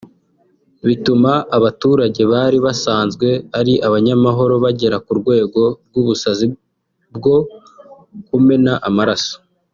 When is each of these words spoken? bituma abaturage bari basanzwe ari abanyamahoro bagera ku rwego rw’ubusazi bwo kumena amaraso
bituma 0.87 1.31
abaturage 1.57 2.21
bari 2.31 2.57
basanzwe 2.65 3.27
ari 3.59 3.73
abanyamahoro 3.87 4.53
bagera 4.63 4.97
ku 5.05 5.11
rwego 5.19 5.61
rw’ubusazi 5.87 6.45
bwo 7.15 7.37
kumena 8.27 8.73
amaraso 8.89 9.35